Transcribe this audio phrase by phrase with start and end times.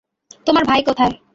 [0.47, 1.13] তোমার ভাই কোথায়?